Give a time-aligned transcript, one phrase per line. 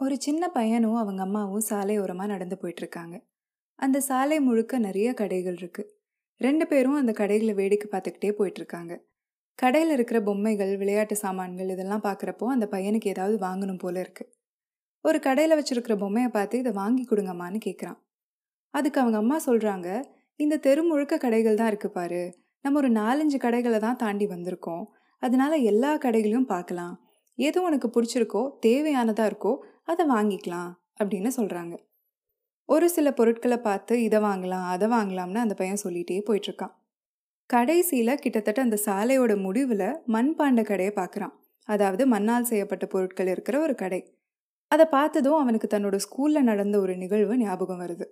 [0.00, 3.16] ஒரு சின்ன பையனும் அவங்க அம்மாவும் சாலையோரமாக நடந்து போயிட்டுருக்காங்க.
[3.78, 5.82] அந்த சாலை முழுக்க நிறைய கடைகள் இருக்கு.
[6.40, 8.92] ரெண்டு பேரும் அந்த கடைகளை வேடிக்கை பார்த்துக்கிட்டே போயிட்டுருக்காங்க.
[9.58, 14.24] கடையில் இருக்கிற பொம்மைகள் விளையாட்டு சாமான்கள் இதெல்லாம் பார்க்குறப்போ அந்த பையனுக்கு ஏதாவது வாங்கணும் போல இருக்கு.
[15.04, 17.98] ஒரு கடையில் வச்சுருக்கிற பொம்மையை பார்த்து இதை வாங்கி கொடுங்கம்மான்னு கேட்குறான்
[18.74, 19.88] அதுக்கு அவங்க அம்மா சொல்கிறாங்க
[20.36, 22.22] இந்த தெரு முழுக்க கடைகள் தான் இருக்கு பாரு.
[22.64, 24.84] நம்ம ஒரு நாலஞ்சு கடைகளை தான் தாண்டி வந்திருக்கோம்.
[25.22, 26.94] அதனால எல்லா கடைகளையும் பார்க்கலாம்.
[27.38, 29.52] எது உனக்கு பிடிச்சிருக்கோ தேவையானதாக இருக்கோ
[29.90, 31.74] அதை வாங்கிக்கலாம் அப்படின்னு சொல்கிறாங்க
[32.68, 36.74] ஒரு சில பொருட்களை பார்த்து இதை வாங்கலாம் அதை வாங்கலாம்னு அந்த பையன் சொல்லிகிட்டே போயிட்டுருக்கான்.
[37.50, 41.34] கடைசியில் கிட்டத்தட்ட அந்த சாலையோட முடிவில் மண்பாண்ட கடையை பார்க்குறான்.
[41.68, 44.00] அதாவது மண்ணால் செய்யப்பட்ட பொருட்கள் இருக்கிற ஒரு கடை.
[44.70, 48.06] அதை பார்த்ததும் அவனுக்கு தன்னோட ஸ்கூலில் நடந்த ஒரு நிகழ்வு ஞாபகம் வருது.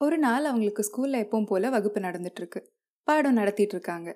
[0.00, 2.60] ஒரு நாள் அவங்களுக்கு ஸ்கூலில் எப்பவும் போல் வகுப்பு நடந்துட்டுருக்கு.
[3.08, 4.08] பாடம் நடத்திட்டு இருக்காங்க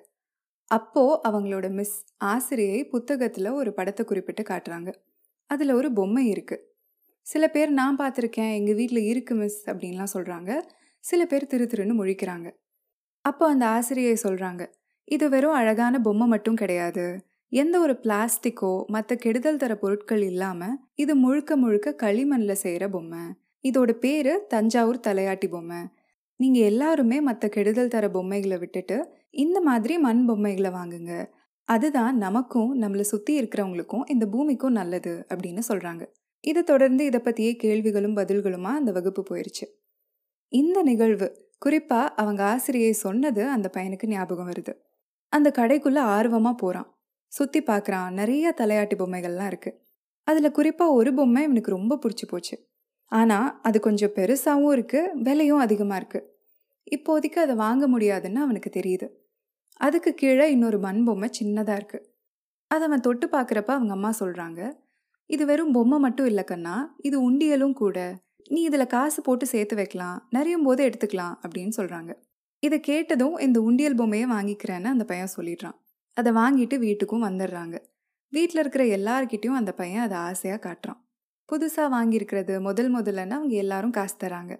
[0.71, 1.95] அப்போது அவங்களோட மிஸ்
[2.25, 4.89] ஆசிரியை புத்தகத்தில் ஒரு படத்தை குறிப்பிட்டு காட்டுறாங்க.
[5.51, 6.63] அதில் ஒரு பொம்மை இருக்குது
[7.27, 10.51] சில பேர் நான் பார்த்துருக்கேன் எங்கள் வீட்டில் இருக்கு மிஸ் அப்படின்லாம் சொல்கிறாங்க
[11.03, 12.47] சில பேர் திரு திருன்னு முழிக்கிறாங்க.
[13.25, 14.63] அப்போ அந்த ஆசிரியை சொல்கிறாங்க
[15.07, 17.05] இது வெறும் அழகான பொம்மை மட்டும் கிடையாது.
[17.51, 23.23] எந்த ஒரு பிளாஸ்டிக்கோ மற்ற கெடுதல் தர பொருட்கள் இல்லாமல் இது முழுக்க முழுக்க களிமண்ணில் செய்கிற பொம்மை.
[23.63, 25.81] இதோட பேர் தஞ்சாவூர் தலையாட்டி பொம்மை.
[26.39, 28.97] நீங்கள் எல்லாருமே மற்ற கெடுதல் தர பொம்மைகளை விட்டுட்டு
[29.43, 31.13] இந்த மாதிரி மண் பொம்மைகளை வாங்குங்க.
[31.73, 36.03] அதுதான் நமக்கும் நம்மளை சுற்றி இருக்கிறவங்களுக்கும் இந்த பூமிக்கும் நல்லது அப்படின்னு சொல்கிறாங்க
[36.43, 39.65] இதை தொடர்ந்து இதை பற்றியே கேள்விகளும் பதில்களுமா அந்த வகுப்பு போயிடுச்சு
[40.51, 44.73] இந்த நிகழ்வு குறிப்பாக அவங்க ஆசிரியை சொன்னது அந்த பையனுக்கு ஞாபகம் வருது.
[45.33, 46.89] அந்த கடைக்குள்ளே ஆர்வமாக போகிறான்
[47.31, 49.77] சுற்றி பார்க்குறான் நிறைய தலையாட்டி பொம்மைகள்லாம் இருக்குது
[50.27, 52.55] அதில் குறிப்பாக ஒரு பொம்மை இவனுக்கு ரொம்ப பிடிச்சி போச்சு.
[53.11, 56.27] ஆனால் அது கொஞ்சம் பெருசாகவும் இருக்குது விலையும் அதிகமாக இருக்குது
[56.87, 59.07] இப்போதைக்கு அதை வாங்க முடியாதுன்னு அவனுக்கு தெரியுது.
[59.81, 62.07] அதுக்கு கீழே இன்னொரு மண் பொம்மை சின்னதாக இருக்குது
[62.71, 64.61] அதை அவன் தொட்டு பார்க்குறப்ப அவங்க அம்மா சொல்கிறாங்க
[65.29, 67.97] இது வெறும் பொம்மை மட்டும் இல்லை கண்ணா இது உண்டியலும் கூட.
[68.49, 72.11] நீ இதில் காசு போட்டு சேர்த்து வைக்கலாம் நிறையும் போது எடுத்துக்கலாம் அப்படின்னு சொல்கிறாங்க
[72.63, 75.77] இதை கேட்டதும் இந்த உண்டியல் பொம்மையை வாங்கிக்கிறேன்னு அந்த பையன் சொல்லிடுறான்.
[76.17, 77.75] அதை வாங்கிட்டு வீட்டுக்கும் வந்துடுறாங்க.
[78.33, 80.99] வீட்டில் இருக்கிற எல்லார்கிட்டையும் அந்த பையன் அதை ஆசையாக காட்டுறான்.
[81.49, 84.53] புதுசாக வாங்கியிருக்கிறது முதல் முதல்லன்னு அவங்க எல்லாரும் காசு தராங்க.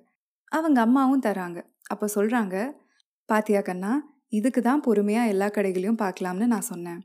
[0.52, 1.60] அவங்க அம்மாவும் தராங்க.
[1.90, 2.56] அப்போ சொல்கிறாங்க
[3.30, 3.92] பாத்தியா கண்ணா
[4.32, 7.02] இதுக்கு தான் பொறுமையாக எல்லா கடைகளையும் பார்க்கலாம்னு நான் சொன்னேன்.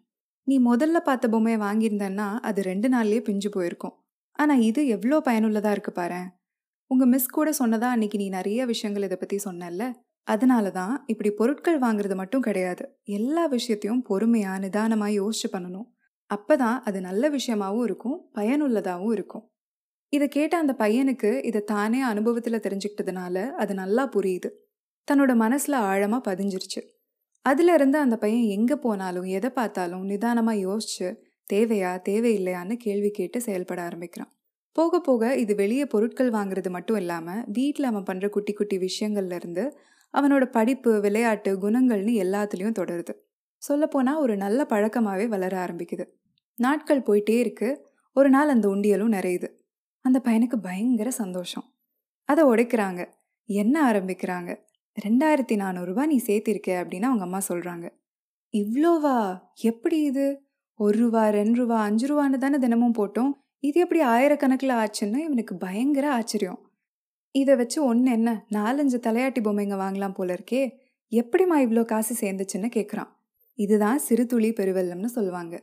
[0.47, 3.95] நீ முதல்ல பார்த்த பொம்மையை வாங்கியிருந்தேன்னா அது ரெண்டு நாள்லயே பிஞ்சு போயிருக்கும்.
[4.39, 6.23] ஆனால் இது எவ்வளோ பயனுள்ளதாக இருக்கு பாரு
[6.91, 9.85] உங்கள் மிஸ் கூட சொன்னதா அன்னைக்கு நீ நிறைய விஷயங்கள் இதை பற்றி சொன்னல
[10.27, 12.85] அதனால தான் இப்படி பொருட்கள் வாங்குறது மட்டும் கிடையாது.
[13.19, 15.89] எல்லா விஷயத்தையும் பொறுமையாக நிதானமாக யோசிச்சு பண்ணணும்.
[16.31, 19.45] அப்போ தான் அது நல்ல விஷயமாகவும் இருக்கும் பயனுள்ளதாகவும் இருக்கும்.
[20.13, 24.51] இதை கேட்ட அந்த பையனுக்கு இதை தானே அனுபவத்தில் தெரிஞ்சுக்கிட்டதுனால அது நல்லா புரியுது.
[25.09, 26.81] தன்னோட மனசில் ஆழமாக பதிஞ்சிருச்சு.
[27.47, 31.09] அதிலிருந்து அந்த பையன் எங்கே போனாலும் எதை பார்த்தாலும் நிதானமாக யோசிச்சு
[31.53, 34.31] தேவையா தேவையில்லையான்னு கேள்வி கேட்டு செயல்பட ஆரம்பிக்கிறான்.
[34.77, 39.65] போக போக இது வெளியே பொருட்கள் வாங்குறது மட்டும் இல்லாமல் வீட்டில் அவன் பண்ணுற குட்டி குட்டி விஷயங்கள்லேருந்து
[40.15, 43.13] அவனோட படிப்பு விளையாட்டு குணங்கள்னு எல்லாத்துலேயும் தொடருது.
[43.63, 46.05] சொல்லப்போனால் ஒரு நல்ல பழக்கமாகவே வளர ஆரம்பிக்குது.
[46.59, 47.69] நாட்கள் போயிட்டே இருக்கு.
[48.17, 49.49] ஒரு நாள் அந்த உண்டியலும் நிறையுது.
[50.05, 51.67] அந்த பையனுக்கு பயங்கர சந்தோஷம்.
[52.29, 53.03] அதை உடைக்கிறாங்க.
[53.49, 54.51] என்ன ஆரம்பிக்கிறாங்க?
[55.05, 57.87] ரெண்டாயிரத்தி நானூறுரூபா நீ சேர்த்திருக்க அப்படின்னு அவங்க அம்மா சொல்கிறாங்க
[58.55, 59.17] இவ்வளோவா
[59.63, 60.27] எப்படி இது?
[60.75, 63.33] ஒரு ரூபா ரெண்டு ரூபா அஞ்சு ரூபான்னு தானே தினமும் போட்டோம்.
[63.61, 66.59] இது எப்படி ஆயிரக்கணக்கில் ஆச்சுன்னு இவனுக்கு பயங்கர ஆச்சரியம்.
[67.31, 68.47] இதை வச்சு ஒன்று என்ன?
[68.55, 70.63] நாலஞ்சு தலையாட்டி பொம்மைங்க வாங்கலாம் போல இருக்கே.
[71.13, 73.11] எப்படிம்மா இவ்வளோ காசு சேர்ந்துச்சுன்னு கேட்குறான்
[73.59, 75.55] இதுதான் சிறு துளி பெருவெள்ளம்னு சொல்லுவாங்க.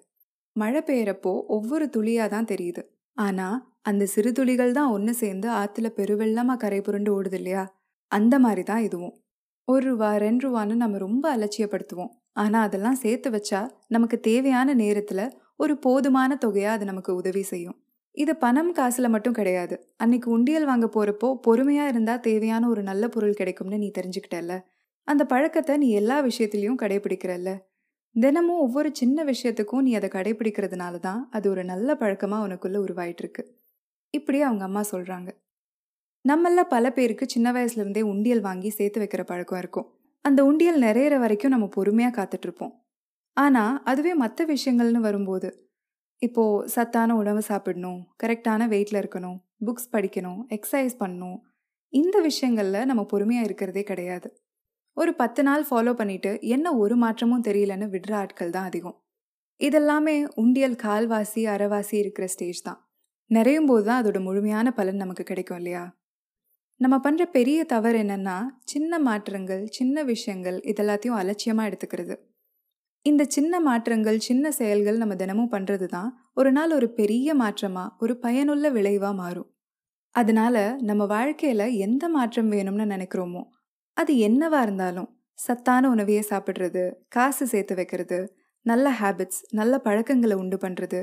[0.56, 2.82] மழை பெய்யறப்போ ஒவ்வொரு துளியாக தான் தெரியுது.
[3.18, 7.64] ஆனால் அந்த சிறு துளிகள் தான் ஒன்று சேர்ந்து ஆற்றுல பெருவெள்ளமாக கரை புரண்டு ஓடுது இல்லையா?
[8.08, 9.23] அந்த மாதிரி தான் இதுவும்.
[9.68, 12.12] ஒரு ரூபா ரெண்டு ரூபான்னு நம்ம ரொம்ப அலட்சியப்படுத்துவோம்.
[12.34, 15.26] ஆனால் அதெல்லாம் சேர்த்து வச்சா நமக்கு தேவையான நேரத்தில்
[15.56, 17.78] ஒரு போதுமான தொகையாக அது நமக்கு உதவி செய்யும்.
[18.18, 19.76] இது பணம் காசில் மட்டும் கிடையாது.
[19.98, 24.56] அன்னைக்கு உண்டியல் வாங்க போகிறப்போ பொறுமையாக இருந்தால் தேவையான ஒரு நல்ல பொருள் கிடைக்கும்னு நீ தெரிஞ்சுக்கிட்டல்ல.
[25.08, 27.52] அந்த பழக்கத்தை நீ எல்லா விஷயத்துலையும் கடைபிடிக்கிறல்ல.
[28.16, 33.44] தினமும் ஒவ்வொரு சின்ன விஷயத்துக்கும் நீ அதை கடைபிடிக்கிறதுனால தான் அது ஒரு நல்ல பழக்கமாக உனக்குள்ளே உருவாயிட்டிருக்கு.
[34.14, 35.30] இப்படி அவங்க அம்மா சொல்கிறாங்க
[36.26, 39.88] நம்மள பல பேருக்கு சின்ன வயசுலேருந்தே உண்டியல் வாங்கி சேர்த்து வைக்கிற பழக்கம் இருக்கும்.
[40.26, 42.74] அந்த உண்டியல் நிறையிற வரைக்கும் நம்ம பொறுமையாக காத்துட்ருப்போம்.
[43.38, 45.50] ஆனால் அதுவே மற்ற விஷயங்கள்னு வரும்போது
[46.22, 51.38] இப்போது சத்தான உணவு சாப்பிடணும் கரெக்டான வெயிட்டில் இருக்கணும் புக்ஸ் படிக்கணும் எக்ஸசைஸ் பண்ணணும்
[51.94, 54.30] இந்த விஷயங்களில் நம்ம பொறுமையாக இருக்கிறதே கிடையாது.
[54.98, 58.98] ஒரு பத்து நாள் ஃபாலோ பண்ணிவிட்டு என்ன ஒரு மாற்றமும் தெரியலன்னு விடுற ஆட்கள் தான் அதிகம்.
[59.62, 62.80] இதெல்லாமே உண்டியல் கால்வாசி அரைவாசி இருக்கிற ஸ்டேஜ் தான்.
[63.32, 65.84] நிறையும் போது தான் அதோட முழுமையான பலன் நமக்கு கிடைக்கும் இல்லையா?
[66.84, 68.36] நம்ம பண்ணுற பெரிய தவறு என்னென்னா
[68.72, 72.16] சின்ன மாற்றங்கள் சின்ன விஷயங்கள் இதெல்லாத்தையும் அலட்சியமாக எடுத்துக்கிறது.
[73.06, 78.14] இந்த சின்ன மாற்றங்கள் சின்ன செயல்கள் நம்ம தினமும் பண்ணுறது தான் ஒரு நாள் ஒரு பெரிய மாற்றமாக ஒரு
[78.18, 79.50] பயனுள்ள விளைவாக மாறும்.
[80.16, 83.44] அதனால நம்ம வாழ்க்கையில் எந்த மாற்றம் வேணும்னு நினைக்கிறோமோ
[83.98, 85.10] அது என்னவா இருந்தாலும்
[85.40, 88.20] சத்தான உணவையே சாப்பிட்றது காசு சேர்த்து வைக்கிறது
[88.66, 91.00] நல்ல ஹேபிட்ஸ் நல்ல பழக்கங்களை உண்டு பண்ணுறது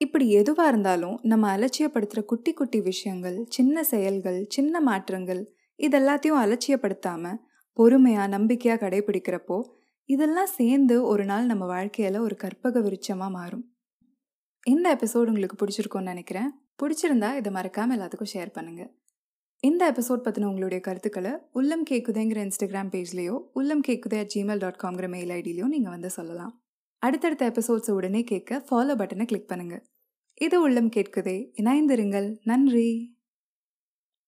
[0.00, 5.42] இப்படி எதுவாக இருந்தாலும் நம்ம அலட்சியப்படுத்துகிற குட்டி குட்டி விஷயங்கள் சின்ன செயல்கள் சின்ன மாற்றங்கள்
[5.78, 7.40] இதெல்லாத்தையும் அலட்சியப்படுத்தாமல்
[7.76, 9.58] பொறுமையாக நம்பிக்கையாக கடைபிடிக்கிறப்போ
[10.08, 13.64] இதெல்லாம் சேர்ந்து ஒரு நாள் நம்ம வாழ்க்கையில் ஒரு கற்பக விருட்சமாக மாறும்.
[14.66, 16.48] இந்த எபிசோடு உங்களுக்கு பிடிச்சிருக்கோன்னு நினைக்கிறேன்.
[16.82, 18.90] பிடிச்சிருந்தா இதை மறக்காமல் எல்லாத்துக்கும் ஷேர் பண்ணுங்கள்
[19.62, 25.06] இந்த எபிசோட் பற்றின உங்களுடைய கருத்துக்களை உள்ளம் கேக்குதேங்கிற இன்ஸ்டாகிராம் பேஜ்லேயோ உள்ளம் கேக்குதே அட் ஜிமெயில் டாட் காம்ங்கிற
[25.14, 26.52] மெயில் ஐடியிலையோ நீங்கள் வந்து சொல்லலாம்.
[26.98, 29.84] அடுத்தடுத்த எபிசோட்ஸை உடனே கேட்க ஃபாலோ பட்டனை கிளிக் பண்ணுங்கள்
[30.34, 32.36] இது உள்ளம் கேட்குதே இணைந்திருங்கள்.
[32.44, 33.17] நன்றி.